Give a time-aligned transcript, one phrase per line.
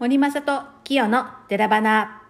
[0.00, 2.22] 森正と清のデラバナ。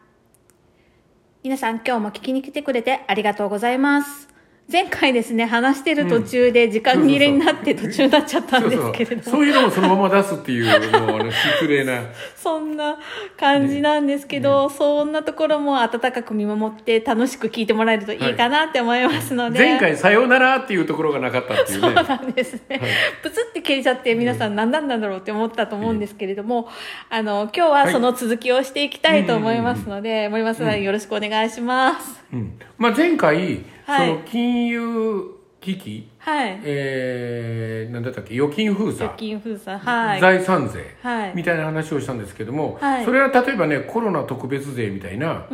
[1.44, 4.28] 皆さん今日も聞きに来てくれてありがとうございます。
[4.70, 9.16] 前回ですね話してる途中で時間切れになって途中になっちゃったんですけれど。
[9.16, 12.02] もそういうのもそのまま出すっていうのはあの失礼な。
[12.36, 12.98] そんな
[13.36, 21.86] 感じなんですけど、そんなところも温かく見守って楽しく聞いてもらえるといいかなって思いますので、前回「さようなら」っていうところがなかったっていうね。
[21.86, 22.80] そうなんですね。
[23.22, 26.68] プツって切れちゃって皆さん何なんだろうって思ったと思うんですけれども、
[27.08, 32.22] あの、今日はその続きをしていきたいと思いますので、森松さんよろしくお願いします。
[32.32, 32.58] うん。
[32.78, 34.08] まあ、前回、はい。
[34.08, 36.60] その金融危機、はい。
[36.64, 38.34] えー、なんだったっけ？
[38.34, 40.20] 預金封預鎖、金封鎖、はい。
[40.20, 41.32] 財産税、はい。
[41.34, 43.04] みたいな話をしたんですけども、はい。
[43.04, 45.46] それは例えばねコロナ特別税みたいな。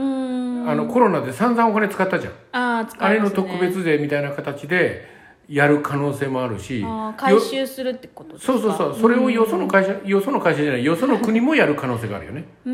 [0.69, 5.07] あのコロナで散々お金使ったじゃん、あー使あれの特別税みたいな形で
[5.49, 6.85] やる可能性もあるし
[7.17, 8.53] 回収するってことですか？
[8.55, 8.99] そうそうそう。
[9.01, 12.45] それをよその会社よその会社じゃないよその国もやる可能性があるよね。
[12.65, 12.73] うー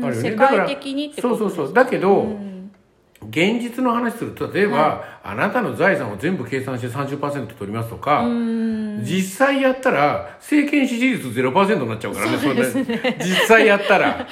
[0.00, 0.04] ん。
[0.04, 0.30] あるよね。
[0.30, 1.56] 世界的にってことそうですか？
[1.56, 1.74] そうそう。
[1.74, 2.49] だけど、うん
[3.30, 8.24] 現実の話すると例えば、あなたの財産を全部計算して30%取りますとか、
[9.02, 14.26] 実際やったら政権支持率0%になっちゃうからねそれ実際やったら。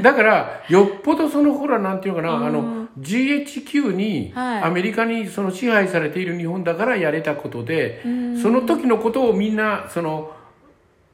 [0.00, 4.62] だからよっぽどそのほらなんていうのかな、あの GHQ に、はい。
[4.62, 8.02] アメリカにその支配されている日本だからやれたことで、
[8.40, 10.32] その時のことをみんなその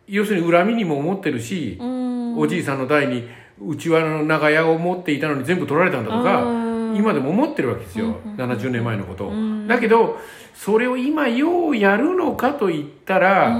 [0.06, 3.28] 要するに恨みにも思ってるし、おじいさんの代に
[3.60, 9.32] うちわの長屋を持っていたのに全部取られたんだとか、今でも思ってるわけですよ、70年前のことを、
[9.66, 10.18] だけど
[10.54, 13.56] それを今ようやるのかと言ったら、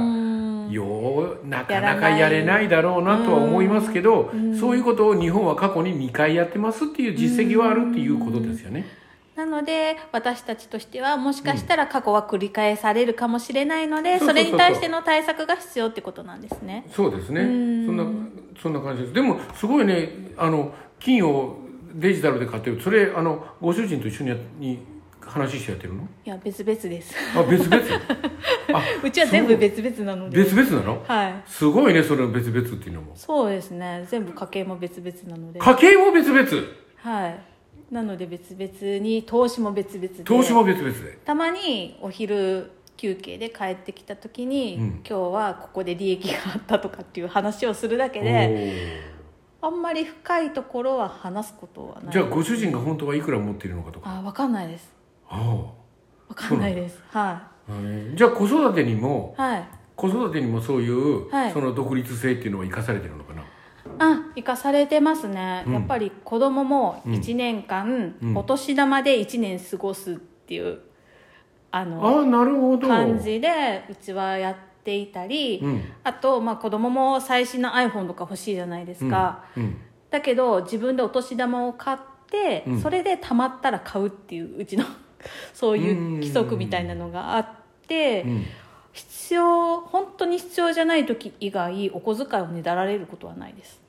[0.70, 8.86] ようなかなかやれないだろうなとは思いますけど、そういうことを日本は過去に2回やってますっていう実績はあるっていうことですよね。
[9.34, 14.50] なので私たちとしてはもしかしたら過去は繰り返されるかもしれないので、そうそうそうそう。
[14.50, 16.84] それに対しての対策が必要ってことなんですね。
[16.90, 17.40] そうですね。
[17.40, 17.46] そ
[17.92, 18.04] んな、
[18.62, 19.14] そんな感じです。
[19.14, 21.56] でも、すごいね、あの、金を
[21.94, 22.80] デジタルで買ってる。
[22.80, 24.78] それ、あの、ご主人と一緒にやに
[25.20, 26.02] 話してやってるの？
[26.02, 27.14] いや別々です。
[27.36, 27.82] あ、別々？
[28.74, 30.38] あ、うちは全部別々なので。
[30.42, 31.04] 別々なの？
[31.06, 31.42] はい。
[31.46, 33.12] すごいね、それ別々っていうのも。
[33.14, 34.04] そうですね。
[34.08, 35.60] 全部家計も別々なので。
[35.60, 36.46] 家計も別々？
[36.96, 37.38] はい。
[37.90, 40.24] なので別々に投資も別々で。
[40.24, 41.18] 投資も別々で。
[41.24, 49.00] たまにお昼休憩で帰ってきた時に、うん今日はここで利益があったとかっていう話をするだけで
[49.64, 52.12] あんまり深いところは話すことはない。
[52.12, 54.18] じゃあ、ご主人が本当はいくら持っているのかとか。
[54.18, 54.92] あ分かんないです。
[55.28, 55.66] あ
[56.28, 57.00] 分かんないです。
[57.10, 57.72] はあ。
[57.72, 59.68] へーじゃあ、子育てにも、いはい。
[59.94, 61.52] 子育てにもそういう、はい。
[61.52, 63.44] その独立性っていうのは生かされてるのかな？
[63.98, 65.72] あ生かされてますね、うん。
[65.74, 68.36] やっぱり子供も1年間、うん。
[68.36, 70.80] お年玉で1年過ごすっていう
[71.70, 72.88] あのああ、なるほど。
[72.88, 75.82] 感じでうちはやっていたり、うん。
[76.04, 79.76] あと、まあ、子供も最新の iPhone とか欲しいじゃないですか、うん。
[80.10, 84.86] だけど自分でお年玉を買って、うんそれで貯まったら買うっていううちの
[85.52, 87.48] そういう規則みたいなのがあっ
[87.86, 88.44] て、うん。
[88.92, 93.80] 必要本当に必要じゃない時以外お小遣いをねだられることはないです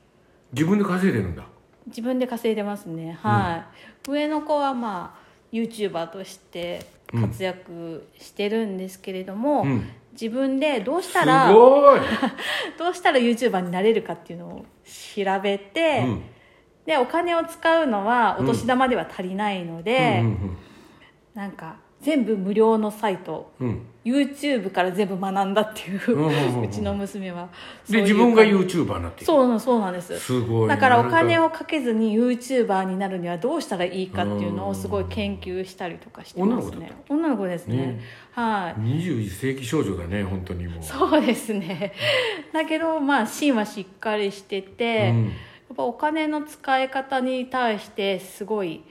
[0.54, 1.44] 自分で稼いでるんだ。
[1.88, 3.66] 自分で稼いでますねは
[4.06, 9.90] い、上の子はまあ YouTuber として活躍してるんですけれども、うん。
[10.14, 11.52] 自分でどうしすたら。
[12.78, 14.66] どうしたら YouTuber になれるかっていうのを
[15.16, 16.24] 調べて、うん
[16.86, 20.58] でお金を使うのはお年玉では足りないので、うん
[21.34, 23.54] なんか全部無料のサイト。
[23.60, 23.68] うん。
[23.68, 27.50] うん、YouTube から全部学んだっていう、うんうんうん うちの娘は。
[27.90, 30.20] で自分が YouTuber になってそうなんそうなんです。
[30.20, 30.70] すごい。
[30.70, 36.92] だからお金ををかけずに YouTuber になるにはどうしたらいいかっていうのをすごい研究したりとかしてますね。
[37.10, 37.78] 女の子ですね。
[37.78, 38.02] ね。
[38.32, 38.82] はい。
[38.82, 40.84] 21世紀少女だね本当にもう。
[40.84, 41.94] そうですね。
[42.52, 45.26] だけどまあ芯はしっかりしてて、うん。
[45.26, 45.32] や
[45.74, 48.84] っぱお金の使い方に対してすごい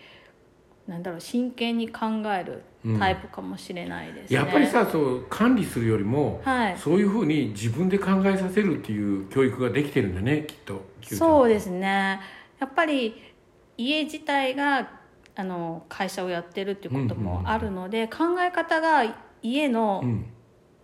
[0.93, 2.63] なんだろう真剣に考える
[2.99, 6.77] タイプかもしれないですね、やっぱりさそう管理するよりも、はい。
[6.77, 12.21] そういうふうに自分で考えさせるっていう教育ができてるんだねきっとそうですね。
[12.61, 13.23] やっぱり
[13.79, 14.91] 家自体が
[15.35, 19.03] あの会社をやってるっていうこともあるので、考え方が
[19.43, 20.27] 家の、うん。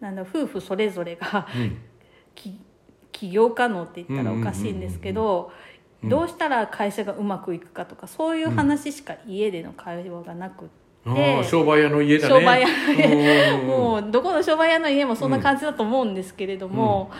[0.01, 1.77] なんだ夫婦それぞれがうん。
[2.35, 2.59] き
[3.13, 5.51] 起業可能って言ったらおかしいんですけど
[6.05, 10.69] どうしたら会社がうまくいくかとかそういう話しか家での会話がなくっ
[11.15, 11.37] て。
[11.37, 12.35] あー商売屋の家だね。
[12.35, 13.51] 商売屋の家。
[13.61, 13.67] うん。
[13.67, 17.11] もうどこの商売屋の家もそんな感じだと思うんですけれども、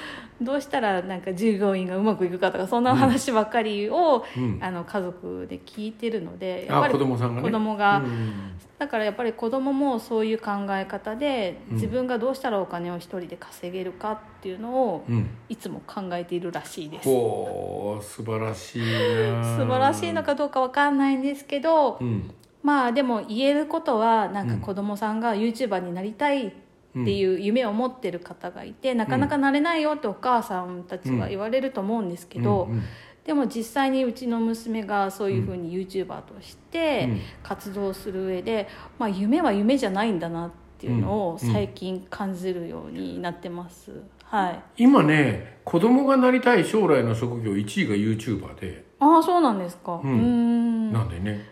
[0.41, 4.59] どうしたらなんか従業員がうまくいくかとかそんな話ばっかりを、うん。
[4.61, 7.49] あの家族で聞いてるのであ子供さんがね。
[7.49, 8.53] 子供が、うん。
[8.79, 11.75] だからやっぱり子供もそういう考え方でうん。
[11.75, 15.29] 自分がどうしたらお金を一人で稼げるかっていうのをうん。
[15.49, 17.09] いつも考えているらしいです。
[17.09, 19.57] ほう素晴らしいな。
[19.59, 22.31] 素晴らしいのかどうかわかんないんですけどうん
[22.63, 24.61] まあでも言えることはなんかうん。
[24.61, 26.53] 子供さんが YouTuber になりたいっ
[26.93, 32.77] ていう夢を持ってる方がいて、なかなかなれないよってお母さんたちは言われると思うんですけど、うん。
[32.77, 32.83] うん。
[33.25, 37.21] でも実際にうちの娘がそういうふうに YouTuber としてうん。
[37.43, 38.69] 活動する上で、
[38.99, 43.91] まあ、夢は夢じゃないんだなっていうのを最近感じるようになってます、
[44.23, 44.63] はい。
[44.77, 50.01] 今ね子供がなりたい将来の職業1位が YouTuber で、ああそうなんですか。
[50.03, 50.93] ううん。
[50.93, 51.45] なんでね、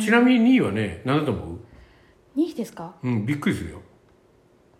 [0.00, 1.58] ちなみに2位はね何だと思う
[2.36, 2.94] ？2位ですか？
[3.02, 3.80] うんびっくりするよ。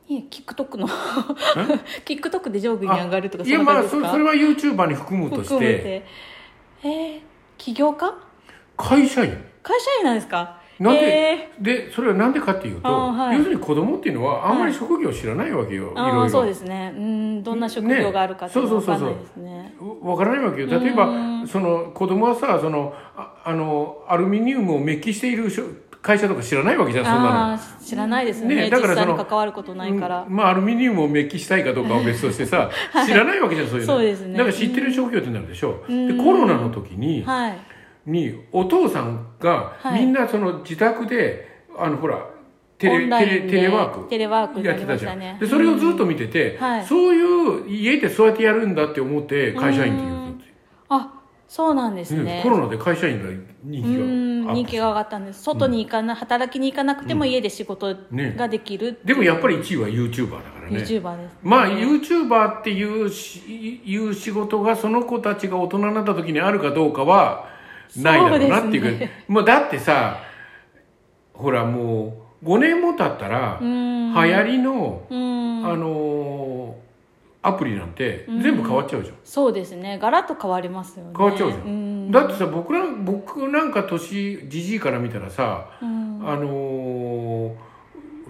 [0.06, 0.86] いえ TikTok の。
[2.04, 5.58] TikTok で上位に上がるとかいやまあそそれは YouTuber に含むとして。
[5.58, 6.04] て。
[6.82, 7.20] えー、
[7.56, 8.12] 起業家？
[8.76, 9.30] 会社員。
[9.62, 10.58] 会社員なんですか？
[10.78, 13.36] なんで、えでそれはなんでかっていうと、はい。
[13.38, 15.94] 要するに子供っていうのはあんまり職業を知らないわけよ、ー、い。
[15.94, 16.20] ろいろ。
[16.22, 16.92] ああそうですね。
[16.96, 19.74] うんどんな職業があるかっていうのねわかんないですね。
[20.02, 20.66] わからないわけよ。
[20.68, 25.50] 例えばその子供はさそのああのアルミニウムをメッキしている
[26.04, 27.58] 会社とか知らないわけじゃんそんなの。
[27.82, 28.54] 知らないですね。
[28.54, 32.70] ねだからその関わることないから、うんまあアルミニウムをメッキしたいかどうかは別としてさ、
[33.06, 33.94] 知らないわけじゃんそういうの。
[33.94, 34.32] そうですね。
[34.34, 36.18] だから知ってる職業ってなるでしょ、うん。
[36.18, 37.58] でコロナの時に、はい。
[38.06, 40.00] にお父さんがはい。
[40.00, 41.48] みんなその自宅で、
[41.78, 42.26] あのほら
[42.76, 46.86] テオレテレテレワークテレワークやってたじゃん、ねでそれをずっと見てて、はい。
[46.86, 50.13] そういう家でそうやってやるんだって思って会社員って言う
[51.54, 52.24] そうなんですね。
[52.24, 53.30] ねコロナで会社員が
[53.62, 55.40] 人気うんがあ人気が上がったんです。
[55.44, 60.78] 外に行かな、働きに行かなくても家で仕事ねができる、でもやっぱり1位は YouTuber だからね。
[60.78, 63.38] YouTuber です、まあ YouTuber っていうし
[63.84, 67.48] いう仕事がその子たちが大人になった時にあるかどうかは
[67.96, 70.24] ないだろうなっていうそうですもうだってさ
[71.34, 74.14] ほらもう5年も経ったら流うん。
[74.16, 75.66] 行りの、うん。
[75.66, 76.83] あのー
[77.46, 79.98] アプリなんて全部変わっちゃうじゃん、そうですね。
[80.00, 81.12] ガラッと変わりますよね。
[81.16, 82.08] 変わっちゃうじゃん。
[82.08, 82.10] ん。
[82.10, 86.20] だってさ僕ら僕なんか年じじいから見たらさ、うん。
[86.26, 87.54] あのー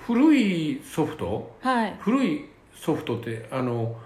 [0.01, 1.57] 古いソフト？
[1.61, 1.97] はい。
[2.01, 2.45] 古い
[2.75, 3.97] ソフトってあの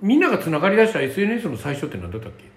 [0.00, 2.44] みんながつながりだした SNS の最初って何だったっけ？
[2.44, 2.51] え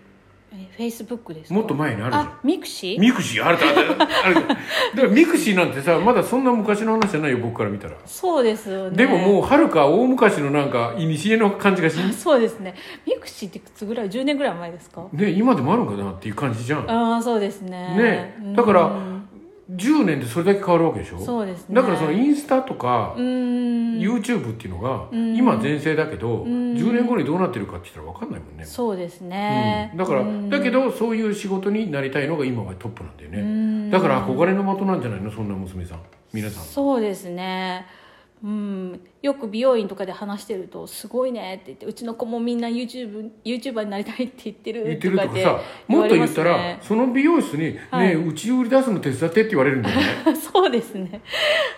[0.75, 1.53] フェイスブックですか？
[1.55, 2.25] もっと前にあるじゃん。
[2.25, 2.99] あミクシー？
[2.99, 4.57] ミクシーあるだあるだだ だか
[5.03, 8.97] らミクシーなんてさまだそんな昔の話じゃないよ僕から見たら、そうですよね。
[8.97, 12.75] でももうはるか大昔のなんか古の感じがしあそうですね。
[13.07, 15.05] ミクシーっていくつぐらい？10年ぐらい前ですか？
[15.13, 16.89] ね今でもあるんかなっていう感じじゃん。
[16.91, 17.71] ああそうですね。
[17.97, 18.91] ねうんだから
[19.71, 21.19] 10年でそれだけ変わるわけでしょ？
[21.19, 21.75] そうですね。
[21.75, 29.97] だからそのインスタとかう、ん YouTube っていうのがうん今全盛だけど、ん10年後にどうなってるかって言ったら分かんないもんね、そうですね、うん。
[29.97, 30.49] だから、うん。
[30.49, 33.89] だけどそういう仕事になりたいのが今はトップなんだよね、うん。
[33.89, 35.31] だから憧れの的なんじゃないの？
[35.31, 35.99] そんな娘さん。
[36.31, 36.63] 皆さん。
[36.63, 37.85] そうですね
[38.45, 50.05] うん、よく美容院とかで話してると「すごいね」って言って「うちの子もみんな YouTube YouTuber になりたいって言ってる」言ってるとかさもっと言ったら、ねその美容室に「はいねえうち売り出すの手伝って」って言われるんだよね
[50.37, 51.21] そうですね。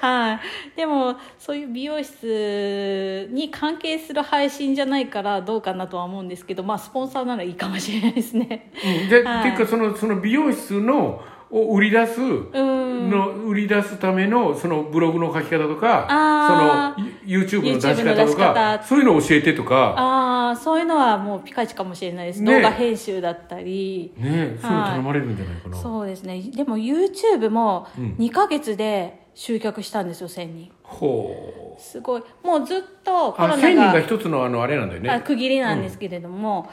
[0.01, 0.39] はい。
[0.75, 8.71] でも、そういう美容室に関係する配信じゃないからどうかなとは思うんですけど、まあ、スポンサーならいいかもしれないですね。
[9.03, 12.76] うんで、はいっていうかそのその美容室のを売り出すうん。
[13.09, 19.93] の売り出すためのそのブログの書き方とかあその YouTube の出し方とかそういうのを教えてとか。
[19.97, 22.41] ああ、そういうのはもうピカイチかもしれないです。
[22.41, 22.55] ね。
[22.55, 24.13] 動画編集だったり。
[24.17, 26.41] ねそういうの頼まれるんじゃないかな、そうですね。
[26.41, 28.15] でも YouTube もうん。
[28.17, 30.71] 2ヶ月で集客したんですよ、1000人。
[30.83, 31.81] ほう。
[31.81, 32.23] すごい。
[32.43, 35.09] もうずっとコロあナが1000人が一つのあのあれなんだよね。
[35.09, 36.69] あ区切りなんですけれども、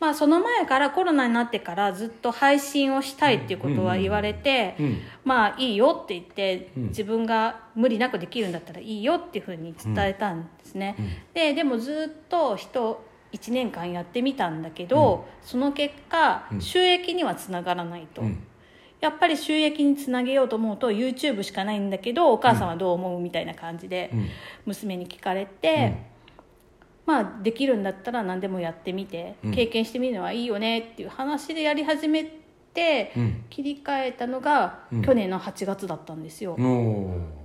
[0.00, 6.86] まあその前からコロナになってからずっと配信をしたいっていうことは言われて、うんまあいいよって言って、うん。
[6.88, 11.08] 自分が無理なくできるんだったらいいよっていうふうに伝えたんですね、うん。
[11.34, 16.60] ででもずっと人1年間やってみたんだけど、その結果うん。
[16.60, 18.42] 収益にはつながらないと、うん。
[19.00, 24.28] やっぱり収益につなげようと思うと YouTube しかないんだけどお母さんはどう思うみたいな感じでうん。
[24.66, 26.09] 娘に聞かれて、
[27.10, 29.52] まあできるんだったら何でもやってみて、うん。
[29.52, 32.24] 経験してみるのはいいよねっていう話でやり始め
[32.72, 33.44] て、うん。
[33.50, 35.02] 切り替えたのがうん。
[35.02, 36.54] 去年の8月だったんですよ、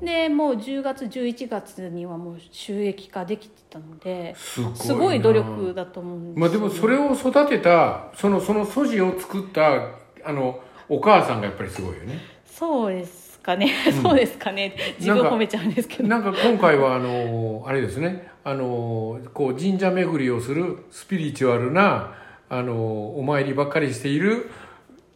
[0.01, 9.89] でもう10月11月にはもう収益化できてたのですごい努力だと思うんですよまあでもそれを育てたそのその素地を作った
[10.23, 12.19] あのお母さんがやっぱりすごいよね。
[12.45, 13.71] そうですかね、
[14.01, 14.75] そうですかね。
[14.97, 16.09] 自分褒めちゃうんですけど。
[16.09, 18.27] なんか今回はあのあれですね。
[18.43, 22.13] あのこう神社巡りをするスピリチュアルな
[22.49, 24.49] あのお参りばっかりしている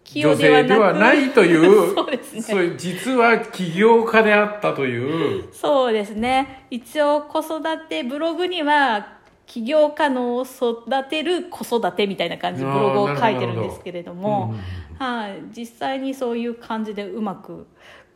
[0.05, 2.41] 女性ではないという そうですね。
[2.41, 5.45] そういう実は起業家であったという。
[5.51, 6.65] そうですね。
[6.69, 9.17] 一応子育てブログには
[9.48, 14.53] 起業家の育てる子育てみたいな感じでブログを書いてるんですけれども、
[15.00, 17.65] はい、実際にそういう感じでうまく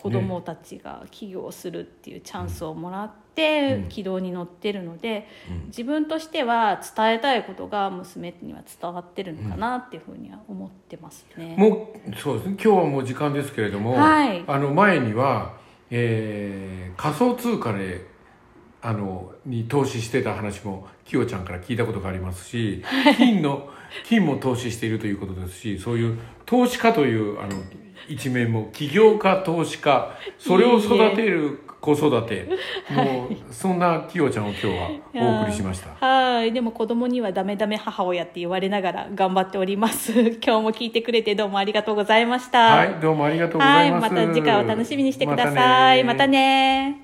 [0.04, 5.30] 子どもたちが起業するっていうチャンスをもらって軌道に乗ってるので、
[5.68, 11.56] 自分としては伝えたいことが娘には伝わってるのかなっていうふうには思ってますね。
[11.58, 12.58] もうそうですね。
[12.62, 14.44] 今日はもう時間ですけれども、はい。
[14.46, 15.54] あの前には、
[15.90, 18.06] えー仮想通貨で
[18.82, 22.84] あのに投資してた話もきよちゃんから聞いたことがありますし
[23.18, 23.70] 金の
[24.06, 27.56] 金も投資しているということですしそういう投資家というあの
[28.08, 32.48] 一面も起業家投資家それを育てる子育て
[32.90, 35.94] もうそんなきよちゃんを今日はお送りしました。
[36.06, 36.54] はい。
[36.54, 40.14] でも子供にはダメダメ母親って言われながら頑張っております。
[40.42, 42.78] 今日も聞いてくれてどうもありがとうございました。
[42.78, 44.14] はい、どうもありがとうございます。
[44.14, 44.26] はい。
[44.26, 46.06] また次回お楽しみにしてください。
[46.06, 47.04] またね